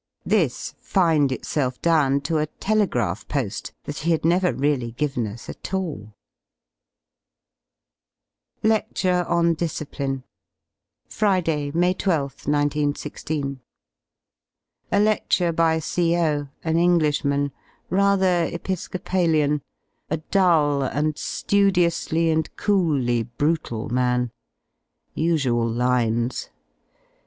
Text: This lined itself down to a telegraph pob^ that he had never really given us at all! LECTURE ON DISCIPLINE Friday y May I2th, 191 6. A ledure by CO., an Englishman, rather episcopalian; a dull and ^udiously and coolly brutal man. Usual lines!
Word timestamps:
This 0.25 0.73
lined 0.95 1.31
itself 1.31 1.79
down 1.79 2.21
to 2.21 2.39
a 2.39 2.47
telegraph 2.47 3.27
pob^ 3.27 3.71
that 3.83 3.99
he 3.99 4.09
had 4.09 4.25
never 4.25 4.51
really 4.51 4.93
given 4.93 5.27
us 5.27 5.47
at 5.47 5.75
all! 5.75 6.15
LECTURE 8.63 9.23
ON 9.27 9.53
DISCIPLINE 9.53 10.23
Friday 11.07 11.69
y 11.69 11.79
May 11.79 11.93
I2th, 11.93 12.47
191 12.47 12.95
6. 12.95 13.23
A 14.91 14.97
ledure 14.99 15.55
by 15.55 15.79
CO., 15.79 16.49
an 16.63 16.77
Englishman, 16.79 17.51
rather 17.91 18.45
episcopalian; 18.51 19.61
a 20.09 20.17
dull 20.17 20.81
and 20.81 21.13
^udiously 21.13 22.33
and 22.33 22.55
coolly 22.55 23.21
brutal 23.21 23.87
man. 23.89 24.31
Usual 25.13 25.69
lines! 25.69 26.49